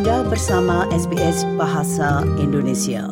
Anda 0.00 0.24
bersama 0.24 0.88
SBS 0.88 1.44
Bahasa 1.60 2.24
Indonesia. 2.40 3.04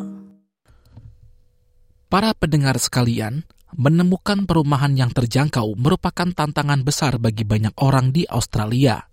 Para 2.09 2.33
pendengar 2.33 2.81
sekalian, 2.81 3.45
menemukan 3.77 4.49
perumahan 4.49 4.97
yang 4.97 5.13
terjangkau 5.13 5.77
merupakan 5.77 6.33
tantangan 6.33 6.81
besar 6.81 7.21
bagi 7.21 7.45
banyak 7.45 7.77
orang 7.77 8.09
di 8.09 8.25
Australia. 8.25 9.05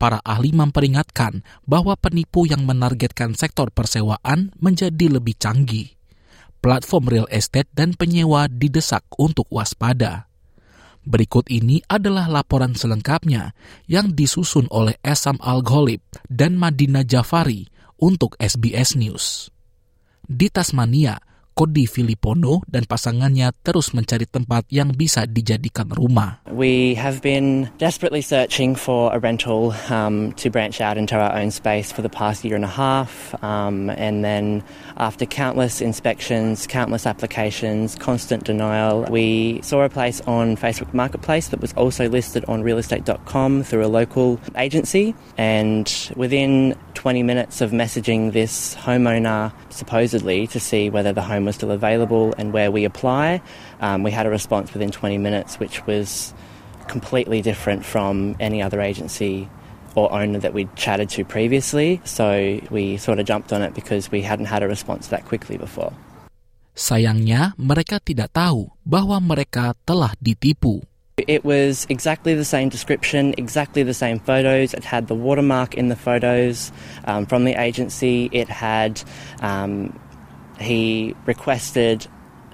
Para 0.00 0.24
ahli 0.24 0.56
memperingatkan 0.56 1.44
bahwa 1.68 2.00
penipu 2.00 2.48
yang 2.48 2.64
menargetkan 2.64 3.36
sektor 3.36 3.68
persewaan 3.68 4.48
menjadi 4.56 5.12
lebih 5.12 5.36
canggih. 5.36 5.92
Platform 6.64 7.12
real 7.12 7.28
estate 7.28 7.68
dan 7.76 7.92
penyewa 7.92 8.48
didesak 8.48 9.04
untuk 9.20 9.44
waspada. 9.52 10.31
Berikut 11.02 11.50
ini 11.50 11.82
adalah 11.90 12.30
laporan 12.30 12.78
selengkapnya 12.78 13.58
yang 13.90 14.14
disusun 14.14 14.70
oleh 14.70 14.94
Esam 15.02 15.34
Al-Ghalib 15.42 15.98
dan 16.30 16.54
Madina 16.54 17.02
Jafari 17.02 17.66
untuk 17.98 18.38
SBS 18.38 18.94
News. 18.94 19.50
Di 20.22 20.46
Tasmania, 20.46 21.18
Cody 21.52 21.84
Filippono 21.84 22.64
dan 22.64 22.88
pasangannya 22.88 23.52
terus 23.60 23.92
mencari 23.92 24.24
tempat 24.24 24.66
yang 24.72 24.96
bisa 24.96 25.28
dijadikan 25.28 25.92
rumah. 25.92 26.40
We 26.48 26.96
have 26.96 27.20
been 27.20 27.68
desperately 27.78 28.24
searching 28.24 28.74
for 28.74 29.12
a 29.12 29.18
rental 29.20 29.76
um, 29.92 30.32
to 30.40 30.48
branch 30.48 30.80
out 30.80 30.96
into 30.96 31.16
our 31.16 31.32
own 31.36 31.52
space 31.52 31.92
for 31.92 32.00
the 32.00 32.12
past 32.12 32.44
year 32.44 32.56
and 32.56 32.64
a 32.64 32.72
half. 32.72 33.36
Um, 33.44 33.90
and 33.94 34.24
then 34.24 34.64
after 34.96 35.24
countless 35.28 35.80
inspections, 35.80 36.66
countless 36.66 37.06
applications, 37.06 37.94
constant 37.96 38.44
denial, 38.44 39.04
we 39.10 39.60
saw 39.62 39.84
a 39.84 39.92
place 39.92 40.20
on 40.24 40.56
Facebook 40.56 40.92
Marketplace 40.94 41.48
that 41.48 41.60
was 41.60 41.72
also 41.74 42.08
listed 42.08 42.44
on 42.48 42.62
realestate.com 42.62 43.62
through 43.62 43.84
a 43.84 43.92
local 43.92 44.40
agency. 44.56 45.14
And 45.36 45.88
within 46.16 46.76
20 46.94 47.22
minutes 47.22 47.60
of 47.60 47.70
messaging 47.70 48.32
this 48.32 48.74
homeowner 48.76 49.52
supposedly 49.70 50.46
to 50.46 50.60
see 50.60 50.90
whether 50.90 51.12
the 51.12 51.22
home 51.22 51.41
home 51.42 51.50
was 51.50 51.58
still 51.58 51.74
available 51.74 52.30
and 52.38 52.54
where 52.54 52.70
we 52.70 52.86
apply. 52.86 53.42
Um, 53.82 54.06
we 54.06 54.14
had 54.14 54.26
a 54.26 54.30
response 54.30 54.72
within 54.72 54.94
20 54.94 55.18
minutes, 55.18 55.58
which 55.58 55.82
was 55.90 56.32
completely 56.86 57.42
different 57.42 57.84
from 57.84 58.38
any 58.38 58.62
other 58.62 58.80
agency 58.80 59.50
or 59.94 60.06
owner 60.14 60.38
that 60.38 60.54
we'd 60.54 60.70
chatted 60.78 61.10
to 61.10 61.24
previously. 61.26 62.00
So 62.04 62.60
we 62.70 62.96
sort 62.96 63.18
of 63.18 63.26
jumped 63.26 63.52
on 63.52 63.60
it 63.62 63.74
because 63.74 64.10
we 64.10 64.22
hadn't 64.22 64.46
had 64.46 64.62
a 64.62 64.68
response 64.70 65.08
that 65.10 65.26
quickly 65.26 65.58
before. 65.58 65.92
Sayangnya, 66.72 67.52
mereka 67.60 68.00
tidak 68.00 68.32
tahu 68.32 68.72
bahwa 68.80 69.20
mereka 69.20 69.76
telah 69.84 70.16
ditipu. 70.16 70.80
It 71.20 71.44
was 71.44 71.84
exactly 71.92 72.32
the 72.32 72.44
same 72.48 72.72
description, 72.72 73.36
exactly 73.36 73.84
the 73.84 73.92
same 73.92 74.16
photos. 74.16 74.72
It 74.72 74.80
had 74.80 75.12
the 75.12 75.14
watermark 75.14 75.76
in 75.76 75.92
the 75.92 75.96
photos 75.96 76.72
um, 77.04 77.28
from 77.28 77.44
the 77.44 77.52
agency. 77.52 78.32
It 78.32 78.48
had 78.48 79.04
um, 79.44 79.92
he 80.62 81.14
requested 81.26 82.06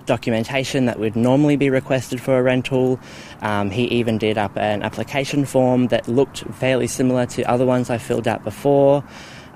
documentation 0.09 0.89
that 0.89 0.99
would 0.99 1.15
normally 1.15 1.55
be 1.55 1.69
requested 1.69 2.19
for 2.19 2.41
a 2.41 2.43
rental. 2.43 2.99
Um, 3.45 3.71
he 3.71 3.85
even 3.93 4.17
did 4.17 4.41
up 4.41 4.57
an 4.57 4.83
application 4.83 5.45
form 5.45 5.93
that 5.93 6.09
looked 6.09 6.49
fairly 6.57 6.89
similar 6.89 7.29
to 7.37 7.45
other 7.45 7.69
ones 7.69 7.93
I 7.93 8.01
filled 8.01 8.27
out 8.27 8.43
before. 8.43 9.05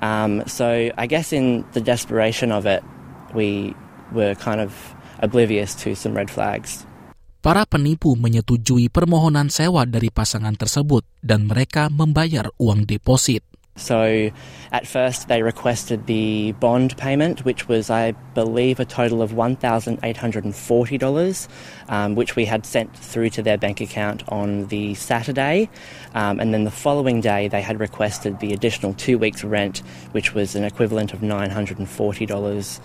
Um, 0.05 0.45
so 0.47 0.93
I 0.95 1.07
guess 1.09 1.33
in 1.33 1.65
the 1.73 1.81
desperation 1.81 2.53
of 2.53 2.69
it, 2.69 2.85
we 3.35 3.75
were 4.13 4.37
kind 4.37 4.61
of 4.61 4.77
oblivious 5.25 5.75
to 5.83 5.97
some 5.97 6.13
red 6.13 6.29
flags. 6.29 6.85
Para 7.43 7.67
penipu 7.67 8.15
menyetujui 8.15 8.87
permohonan 8.87 9.51
sewa 9.51 9.83
dari 9.83 10.15
pasangan 10.15 10.55
tersebut 10.55 11.03
dan 11.27 11.43
mereka 11.43 11.91
membayar 11.91 12.47
uang 12.55 12.87
deposit. 12.87 13.43
So 13.77 14.31
at 14.71 14.87
first 14.87 15.29
they 15.29 15.43
requested 15.43 16.07
the 16.07 16.53
bond 16.61 16.97
payment, 16.97 17.45
which 17.45 17.69
was, 17.69 17.89
I 17.89 18.13
believe, 18.35 18.81
a 18.81 18.85
total 18.85 19.23
of 19.23 19.33
$1,840, 19.33 21.49
um, 21.89 22.15
which 22.15 22.37
we 22.37 22.45
had 22.45 22.67
sent 22.67 22.95
through 22.97 23.31
to 23.31 23.43
their 23.43 23.57
bank 23.57 23.81
account 23.81 24.23
on 24.29 24.67
the 24.67 24.95
Saturday. 24.95 25.71
Um, 26.15 26.39
and 26.39 26.53
then 26.53 26.65
the 26.65 26.71
following 26.71 27.21
day 27.21 27.49
they 27.49 27.63
had 27.63 27.81
requested 27.81 28.41
the 28.41 28.53
additional 28.53 28.93
two 28.95 29.19
weeks' 29.19 29.43
rent, 29.43 29.79
which 30.13 30.35
was 30.35 30.55
an 30.55 30.65
equivalent 30.65 31.15
of 31.15 31.21
$940. 31.21 32.81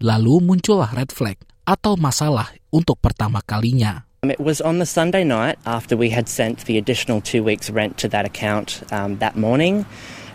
Lalu 0.00 0.40
muncullah 0.40 0.94
red 0.94 1.10
flag 1.10 1.38
atau 1.64 1.96
masalah 1.96 2.52
untuk 2.70 3.00
pertama 3.00 3.40
kalinya. 3.42 4.04
Um, 4.24 4.30
it 4.30 4.40
was 4.40 4.62
on 4.62 4.78
the 4.78 4.86
Sunday 4.86 5.22
night 5.22 5.58
after 5.66 5.98
we 5.98 6.08
had 6.08 6.30
sent 6.30 6.64
the 6.64 6.78
additional 6.78 7.20
two 7.20 7.44
weeks' 7.44 7.68
rent 7.68 7.98
to 7.98 8.08
that 8.08 8.24
account 8.24 8.82
um, 8.90 9.18
that 9.18 9.36
morning. 9.36 9.84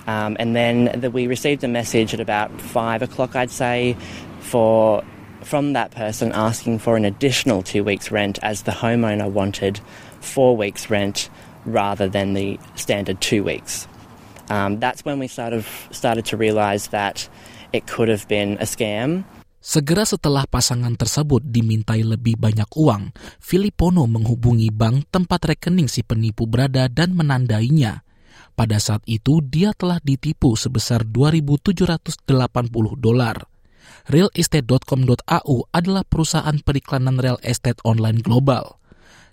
Um, 0.06 0.38
and 0.40 0.56
then 0.56 1.02
the, 1.02 1.10
we 1.10 1.26
received 1.26 1.64
a 1.64 1.68
message 1.68 2.14
at 2.14 2.20
about 2.20 2.62
five 2.62 3.02
o'clock, 3.02 3.36
I'd 3.36 3.50
say, 3.50 3.98
for 4.42 5.04
from 5.42 5.74
that 5.74 5.90
person 5.90 6.32
asking 6.34 6.78
for 6.78 6.98
an 6.98 7.06
additional 7.06 7.64
two 7.64 7.84
weeks' 7.84 8.12
rent 8.12 8.38
as 8.44 8.62
the 8.62 8.72
homeowner 8.72 9.28
wanted 9.28 9.82
four 10.22 10.56
weeks' 10.56 10.92
rent 10.92 11.28
rather 11.66 12.08
than 12.08 12.36
the 12.36 12.60
standard 12.76 13.20
two 13.22 13.44
weeks. 13.44 13.88
Um, 14.52 14.80
that's 14.80 15.04
when 15.04 15.18
we 15.18 15.28
sort 15.28 15.54
of 15.54 15.68
started 15.90 16.26
to 16.26 16.38
realise 16.38 16.86
that 16.90 17.28
it 17.74 17.88
could 17.88 18.08
have 18.08 18.28
been 18.28 18.54
a 18.58 18.66
scam. 18.66 19.24
Segera 19.60 20.08
setelah 20.08 20.48
pasangan 20.48 20.96
tersebut 20.96 21.44
dimintai 21.44 22.00
lebih 22.00 22.40
banyak 22.40 22.72
uang, 22.80 23.12
Filippono 23.44 24.08
menghubungi 24.08 24.72
bank 24.72 25.12
tempat 25.12 25.52
rekening 25.52 25.92
si 25.92 26.00
penipu 26.00 26.48
berada 26.48 26.88
dan 26.88 27.12
menandainya. 27.12 28.08
Pada 28.56 28.80
saat 28.80 29.04
itu 29.04 29.44
dia 29.44 29.76
telah 29.76 30.00
ditipu 30.00 30.56
sebesar 30.56 31.04
2.780 31.04 32.24
dolar. 33.00 33.44
Realestate.com.au 34.08 35.56
adalah 35.76 36.04
perusahaan 36.08 36.56
periklanan 36.64 37.20
real 37.20 37.40
estate 37.44 37.84
online 37.84 38.24
global. 38.24 38.80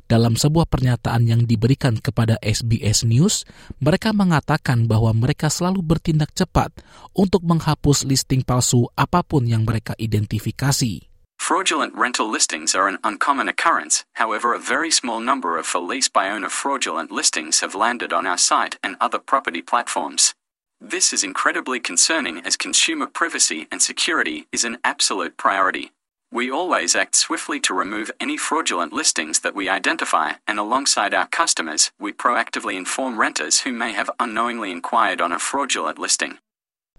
Dalam 0.06 0.38
sebuah 0.38 0.70
pernyataan 0.70 1.26
yang 1.26 1.42
diberikan 1.50 1.98
kepada 1.98 2.38
SBS 2.38 3.02
News, 3.02 3.42
mereka 3.82 4.14
mengatakan 4.14 4.86
bahwa 4.86 5.10
mereka 5.10 5.50
selalu 5.50 5.82
bertindak 5.82 6.30
cepat 6.30 6.70
untuk 7.10 7.42
menghapus 7.42 8.06
listing 8.06 8.46
palsu 8.46 8.86
apa 8.94 9.26
pun 9.26 9.50
yang 9.50 9.66
mereka 9.66 9.98
identifikasi. 9.98 11.10
Fraudulent 11.42 11.90
rental 11.98 12.30
listings 12.30 12.78
are 12.78 12.86
an 12.86 13.02
uncommon 13.02 13.50
occurrence, 13.50 14.06
however, 14.14 14.54
a 14.54 14.62
very 14.62 14.94
small 14.94 15.18
number 15.18 15.58
of 15.58 15.66
for 15.66 15.82
lease 15.82 16.06
by 16.06 16.30
owner 16.30 16.48
fraudulent 16.48 17.10
listings 17.10 17.58
have 17.58 17.74
landed 17.74 18.14
on 18.14 18.30
our 18.30 18.38
site 18.38 18.78
and 18.86 18.94
other 19.02 19.18
property 19.18 19.60
platforms. 19.60 20.38
This 20.78 21.10
is 21.10 21.26
incredibly 21.26 21.82
concerning 21.82 22.46
as 22.46 22.54
consumer 22.54 23.10
privacy 23.10 23.66
and 23.74 23.82
security 23.82 24.46
is 24.54 24.62
an 24.62 24.78
absolute 24.86 25.34
priority. 25.34 25.95
We 26.34 26.50
always 26.50 26.98
act 26.98 27.14
swiftly 27.14 27.62
to 27.70 27.74
remove 27.74 28.10
any 28.18 28.34
fraudulent 28.34 28.92
listings 28.92 29.46
that 29.46 29.54
we 29.54 29.70
identify, 29.70 30.42
and 30.50 30.58
alongside 30.58 31.14
our 31.14 31.30
customers, 31.30 31.94
we 32.02 32.10
proactively 32.10 32.74
inform 32.74 33.14
renters 33.14 33.62
who 33.62 33.70
may 33.70 33.92
have 33.94 34.10
unknowingly 34.18 34.74
inquired 34.74 35.22
on 35.22 35.30
a 35.30 35.38
fraudulent 35.38 36.02
listing. 36.02 36.42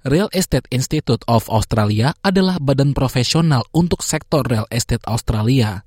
Real 0.07 0.31
Estate 0.31 0.71
Institute 0.71 1.27
of 1.27 1.51
Australia 1.51 2.15
adalah 2.23 2.63
badan 2.63 2.95
profesional 2.95 3.67
untuk 3.75 3.99
sektor 3.99 4.39
real 4.47 4.69
estate 4.71 5.03
Australia. 5.03 5.83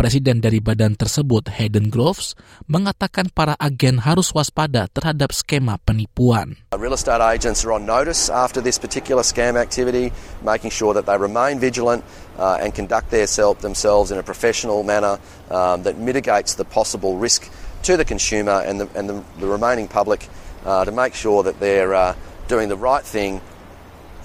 Presiden 0.00 0.40
dari 0.40 0.64
badan 0.64 0.96
tersebut, 0.96 1.52
Hayden 1.60 1.92
Groves, 1.92 2.32
mengatakan 2.64 3.28
para 3.28 3.52
agen 3.60 4.00
harus 4.00 4.32
waspada 4.32 4.88
terhadap 4.88 5.28
skema 5.28 5.76
penipuan. 5.76 6.56
Real 6.72 6.96
estate 6.96 7.20
agents 7.20 7.68
are 7.68 7.76
on 7.76 7.84
notice 7.84 8.32
after 8.32 8.64
this 8.64 8.80
particular 8.80 9.20
scam 9.20 9.60
activity, 9.60 10.08
making 10.40 10.72
sure 10.72 10.96
that 10.96 11.04
they 11.04 11.20
remain 11.20 11.60
vigilant 11.60 12.00
uh, 12.40 12.56
and 12.64 12.72
conduct 12.72 13.12
their 13.12 13.28
self, 13.28 13.60
themselves 13.60 14.08
in 14.08 14.16
a 14.16 14.24
professional 14.24 14.80
manner 14.88 15.20
um, 15.52 15.84
that 15.84 16.00
mitigates 16.00 16.56
the 16.56 16.64
possible 16.64 17.20
risk 17.20 17.52
to 17.84 18.00
the 18.00 18.04
consumer 18.08 18.64
and 18.64 18.80
the, 18.80 18.88
and 18.96 19.04
the, 19.04 19.20
the 19.36 19.44
remaining 19.44 19.84
public 19.84 20.32
uh, 20.64 20.80
to 20.80 20.92
make 20.96 21.12
sure 21.12 21.44
that 21.44 21.60
they're 21.60 21.92
uh, 21.92 22.16
doing 22.48 22.72
the 22.72 22.80
right 22.80 23.04
thing, 23.04 23.44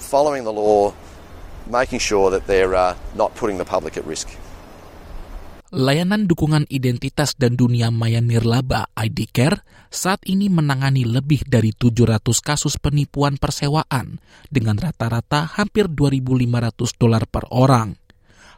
following 0.00 0.48
the 0.48 0.56
law, 0.56 0.96
making 1.68 2.00
sure 2.00 2.32
that 2.32 2.48
they're 2.48 2.72
uh, 2.72 2.96
not 3.12 3.36
putting 3.36 3.60
the 3.60 3.68
public 3.68 4.00
at 4.00 4.08
risk. 4.08 4.32
Layanan 5.76 6.24
dukungan 6.24 6.64
identitas 6.72 7.36
dan 7.36 7.52
dunia 7.52 7.92
maya 7.92 8.24
nirlaba 8.24 8.88
ID 8.96 9.28
Care 9.28 9.60
saat 9.92 10.24
ini 10.24 10.48
menangani 10.48 11.04
lebih 11.04 11.44
dari 11.44 11.76
700 11.76 12.16
kasus 12.40 12.80
penipuan 12.80 13.36
persewaan 13.36 14.16
dengan 14.48 14.80
rata-rata 14.80 15.44
hampir 15.44 15.92
2.500 15.92 16.96
dolar 16.96 17.28
per 17.28 17.44
orang. 17.52 17.92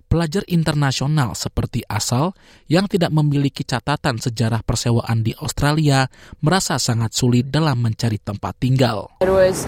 Pelajar 0.07 0.47
internasional 0.47 1.35
seperti 1.35 1.83
Asal 1.91 2.39
yang 2.71 2.87
tidak 2.87 3.11
memiliki 3.11 3.67
catatan 3.67 4.23
sejarah 4.23 4.63
persewaan 4.63 5.27
di 5.27 5.35
Australia 5.43 6.07
merasa 6.39 6.79
sangat 6.79 7.19
sulit 7.19 7.51
dalam 7.51 7.83
mencari 7.83 8.23
tempat 8.23 8.63
tinggal. 8.63 9.11
It 9.19 9.27
was 9.27 9.67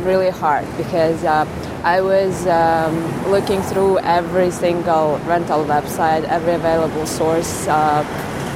really 0.00 0.30
hard 0.30 0.66
because 0.76 1.24
uh, 1.24 1.46
I 1.84 2.00
was 2.00 2.46
um, 2.46 2.94
looking 3.30 3.62
through 3.62 3.98
every 4.00 4.50
single 4.50 5.18
rental 5.26 5.64
website, 5.64 6.24
every 6.24 6.54
available 6.54 7.06
source 7.06 7.66
uh, 7.68 8.04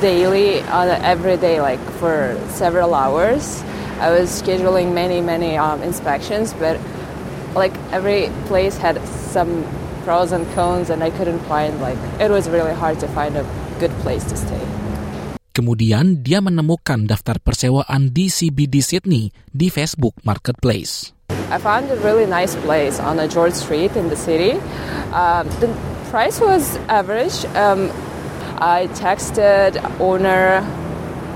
daily, 0.00 0.60
uh, 0.60 0.98
every 1.02 1.36
day, 1.36 1.60
like 1.60 1.80
for 1.98 2.38
several 2.50 2.94
hours. 2.94 3.62
I 3.98 4.10
was 4.10 4.28
scheduling 4.30 4.92
many, 4.92 5.20
many 5.20 5.56
um, 5.56 5.82
inspections, 5.82 6.52
but 6.54 6.78
like 7.54 7.72
every 7.90 8.28
place 8.46 8.76
had 8.76 9.00
some 9.08 9.64
pros 10.04 10.30
and 10.32 10.46
cons, 10.54 10.90
and 10.90 11.02
I 11.02 11.10
couldn't 11.10 11.40
find 11.48 11.80
like 11.80 11.98
it 12.20 12.30
was 12.30 12.48
really 12.48 12.74
hard 12.74 13.00
to 13.00 13.08
find 13.08 13.36
a 13.36 13.44
good 13.80 13.92
place 14.04 14.24
to 14.28 14.36
stay. 14.36 14.62
Kemudian 15.56 16.20
dia 16.20 16.44
menemukan 16.44 17.08
daftar 17.08 17.40
persewaan 17.40 18.12
di 18.12 18.28
CBD 18.28 18.84
Sydney 18.84 19.32
di 19.48 19.72
Facebook 19.72 20.12
Marketplace. 20.20 21.15
I 21.48 21.58
found 21.58 21.88
a 21.93 21.96
really 21.96 22.26
nice 22.26 22.56
place 22.56 22.98
on 22.98 23.20
a 23.20 23.28
George 23.28 23.52
Street 23.52 23.94
in 23.94 24.08
the 24.08 24.16
city. 24.16 24.58
Um, 25.12 25.48
the 25.60 25.72
price 26.10 26.40
was 26.40 26.76
average. 26.88 27.44
Um, 27.54 27.93
I 28.58 28.88
texted 28.94 29.78
owner, 30.00 30.60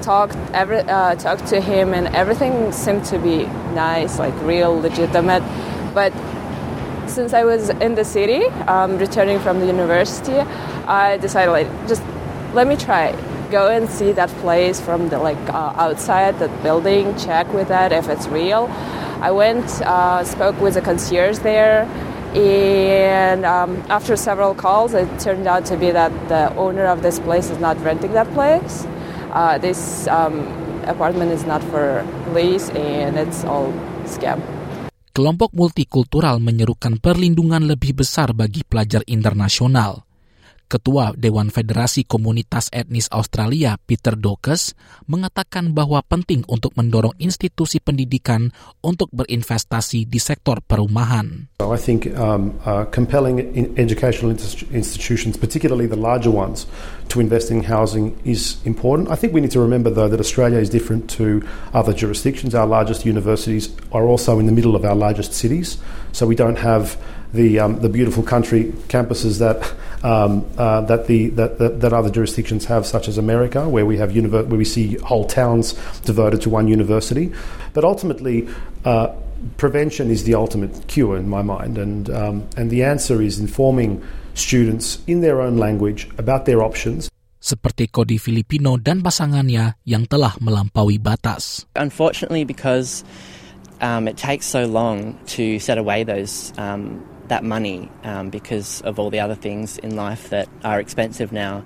talked 0.03 0.37
every, 0.53 0.79
uh, 0.79 1.15
talked 1.15 1.47
to 1.49 1.61
him, 1.61 1.95
and 1.95 2.09
everything 2.09 2.73
seemed 2.73 3.05
to 3.05 3.21
be 3.21 3.45
nice, 3.73 4.19
like 4.19 4.35
real, 4.43 4.81
legitimate. 4.81 5.45
But 5.95 6.13
since 7.07 7.33
I 7.33 7.45
was 7.45 7.69
in 7.69 7.95
the 7.95 8.05
city, 8.05 8.47
um, 8.67 8.99
returning 8.99 9.39
from 9.39 9.61
the 9.61 9.67
university, 9.67 10.39
I 10.89 11.19
decided 11.19 11.53
like 11.53 11.69
just 11.87 12.03
let 12.53 12.67
me 12.67 12.75
try 12.75 13.15
go 13.53 13.69
and 13.69 13.89
see 13.89 14.11
that 14.13 14.29
place 14.41 14.81
from 14.81 15.09
the 15.09 15.19
like 15.19 15.39
uh, 15.55 15.73
outside 15.77 16.39
the 16.41 16.49
building 16.65 17.17
check 17.17 17.53
with 17.53 17.69
that 17.69 17.93
if 17.93 18.09
it's 18.09 18.27
real 18.29 18.69
i 19.21 19.31
went 19.31 19.65
uh, 19.83 20.25
spoke 20.25 20.59
with 20.61 20.75
the 20.75 20.81
concierge 20.81 21.39
there 21.41 21.85
and 22.35 23.45
um, 23.45 23.77
after 23.91 24.15
several 24.17 24.55
calls 24.55 24.95
it 24.95 25.09
turned 25.19 25.47
out 25.47 25.65
to 25.67 25.77
be 25.77 25.91
that 25.91 26.13
the 26.29 26.55
owner 26.55 26.87
of 26.87 27.03
this 27.03 27.19
place 27.19 27.51
is 27.51 27.59
not 27.59 27.77
renting 27.83 28.13
that 28.13 28.31
place 28.33 28.87
uh, 29.33 29.59
this 29.59 30.07
um, 30.09 30.47
apartment 30.87 31.31
is 31.33 31.45
not 31.45 31.63
for 31.65 32.07
lease 32.33 32.71
and 32.71 33.19
it's 33.19 33.45
all 33.45 33.73
scam 34.07 34.39
Kelompok 35.11 35.51
multikultural 35.51 36.39
menyerukan 36.39 37.03
perlindungan 37.03 37.67
lebih 37.67 37.99
besar 37.99 38.31
bagi 38.31 38.63
pelajar 38.63 39.03
internasional. 39.11 40.07
Ketua 40.71 41.11
Dewan 41.19 41.51
Federasi 41.51 42.07
Komunitas 42.07 42.71
Etnis 42.71 43.11
Australia, 43.11 43.75
Peter 43.83 44.15
Dokes, 44.15 44.79
mengatakan 45.11 45.75
bahwa 45.75 45.99
penting 46.07 46.47
untuk 46.47 46.79
mendorong 46.79 47.19
institusi 47.19 47.83
pendidikan 47.83 48.55
untuk 48.79 49.11
berinvestasi 49.11 50.07
di 50.07 50.23
sektor 50.23 50.63
perumahan. 50.63 51.51
I 51.59 51.75
think 51.75 52.07
um, 52.15 52.55
uh, 52.63 52.87
compelling 52.95 53.43
in 53.43 53.75
educational 53.75 54.31
institutions, 54.71 55.35
particularly 55.35 55.91
the 55.91 55.99
larger 55.99 56.31
ones, 56.31 56.71
to 57.11 57.19
invest 57.19 57.51
in 57.51 57.67
housing 57.67 58.15
is 58.23 58.63
important. 58.63 59.11
I 59.11 59.19
think 59.19 59.35
we 59.35 59.43
need 59.43 59.51
to 59.59 59.61
remember, 59.61 59.91
though, 59.91 60.07
that 60.07 60.23
Australia 60.23 60.63
is 60.63 60.71
different 60.71 61.11
to 61.19 61.43
other 61.75 61.91
jurisdictions. 61.91 62.55
Our 62.55 62.71
largest 62.71 63.03
universities 63.03 63.75
are 63.91 64.07
also 64.07 64.39
in 64.39 64.47
the 64.47 64.55
middle 64.55 64.79
of 64.79 64.87
our 64.87 64.95
largest 64.95 65.35
cities, 65.35 65.83
so 66.15 66.31
we 66.31 66.39
don't 66.39 66.63
have 66.63 66.95
the 67.33 67.61
um, 67.61 67.81
the 67.81 67.89
beautiful 67.89 68.23
country 68.23 68.73
campuses 68.89 69.39
that 69.39 69.63
um, 70.05 70.45
uh, 70.59 70.81
that 70.83 71.07
the 71.07 71.31
that, 71.31 71.59
that, 71.59 71.81
that 71.81 71.93
other 71.93 72.11
jurisdictions 72.11 72.65
have, 72.67 72.87
such 72.87 73.09
as 73.09 73.19
America, 73.19 73.69
where 73.69 73.87
we 73.87 73.99
have 73.99 74.11
univer- 74.11 74.47
where 74.47 74.59
we 74.59 74.65
see 74.65 74.97
whole 74.99 75.25
towns 75.25 75.75
devoted 76.03 76.41
to 76.43 76.51
one 76.51 76.69
university. 76.69 77.33
But 77.73 77.85
ultimately. 77.85 78.49
Uh, 78.85 79.15
prevention 79.57 80.11
is 80.11 80.25
the 80.25 80.35
ultimate 80.35 80.87
cure 80.87 81.17
in 81.17 81.29
my 81.29 81.41
mind, 81.41 81.79
and 81.79 82.11
um, 82.11 82.45
and 82.57 82.71
the 82.71 82.85
answer 82.85 83.23
is 83.23 83.41
informing 83.41 84.03
students 84.35 85.01
in 85.07 85.21
their 85.21 85.41
own 85.41 85.57
language 85.57 86.09
about 86.19 86.45
their 86.45 86.63
options. 86.63 87.09
Seperti 87.41 87.89
Kodi 87.89 88.21
Filipino 88.21 88.77
dan 88.77 89.01
pasangannya 89.01 89.81
yang 89.89 90.05
telah 90.05 90.37
melampaui 90.45 91.01
batas. 91.01 91.65
Unfortunately, 91.73 92.45
because 92.45 93.01
um, 93.81 94.05
it 94.05 94.21
takes 94.21 94.45
so 94.45 94.69
long 94.69 95.17
to 95.25 95.57
set 95.57 95.81
away 95.81 96.05
those 96.05 96.53
um, 96.61 97.01
that 97.31 97.43
money 97.43 97.91
um, 98.05 98.29
because 98.29 98.83
of 98.83 98.99
all 98.99 99.11
the 99.11 99.21
other 99.21 99.35
things 99.35 99.79
in 99.79 99.97
life 99.97 100.31
that 100.31 100.49
are 100.63 100.79
expensive 100.79 101.33
now. 101.33 101.65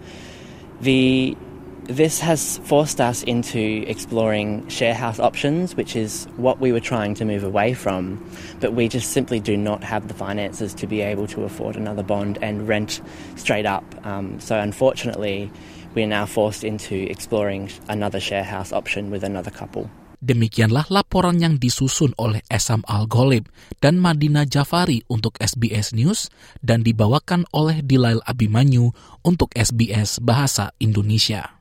The 0.81 1.37
this 1.84 2.19
has 2.20 2.56
forced 2.64 2.99
us 2.99 3.22
into 3.25 3.84
exploring 3.87 4.66
share 4.69 4.94
house 4.94 5.20
options, 5.20 5.76
which 5.76 5.94
is 5.94 6.25
what 6.37 6.58
we 6.58 6.72
were 6.72 6.81
trying 6.81 7.12
to 7.16 7.26
move 7.26 7.44
away 7.44 7.75
from, 7.75 8.25
but 8.61 8.72
we 8.72 8.88
just 8.88 9.11
simply 9.11 9.38
do 9.38 9.55
not 9.55 9.84
have 9.84 10.08
the 10.08 10.14
finances 10.14 10.72
to 10.72 10.87
be 10.87 11.02
able 11.02 11.26
to 11.26 11.44
afford 11.44 11.76
another 11.76 12.02
bond 12.02 12.38
and 12.40 12.67
rent 12.67 13.02
straight 13.37 13.67
up. 13.67 13.84
Um, 14.06 14.40
so, 14.40 14.58
unfortunately, 14.58 15.52
we 15.94 16.02
are 16.02 16.06
now 16.06 16.25
forced 16.25 16.64
into 16.64 16.94
exploring 17.10 17.70
another 17.87 18.19
share 18.19 18.44
house 18.44 18.72
option 18.72 19.10
with 19.10 19.22
another 19.22 19.50
couple. 19.50 19.90
Demikianlah 20.25 20.88
laporan 20.88 21.37
yang 21.37 21.61
disusun 21.61 22.17
oleh 22.17 22.41
Esam 22.49 22.81
Al-Gholib 22.88 23.44
dan 23.85 24.00
Madina 24.00 24.49
Jafari 24.49 25.05
untuk 25.12 25.37
SBS 25.37 25.93
News 25.93 26.32
dan 26.65 26.81
dibawakan 26.81 27.44
oleh 27.53 27.85
Dilail 27.85 28.25
Abimanyu 28.25 28.97
untuk 29.21 29.53
SBS 29.53 30.25
Bahasa 30.25 30.73
Indonesia. 30.81 31.61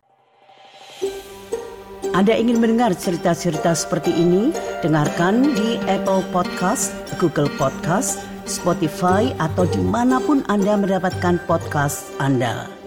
Anda 2.16 2.40
ingin 2.40 2.64
mendengar 2.64 2.96
cerita-cerita 2.96 3.76
seperti 3.76 4.16
ini? 4.16 4.56
Dengarkan 4.80 5.52
di 5.60 5.76
Apple 5.92 6.24
Podcast, 6.32 6.96
Google 7.20 7.52
Podcast, 7.60 8.24
Spotify, 8.48 9.36
atau 9.44 9.68
di 9.68 9.84
mana 9.84 10.24
pun 10.24 10.40
Anda 10.48 10.80
mendapatkan 10.80 11.42
podcast 11.50 12.16
Anda. 12.16 12.83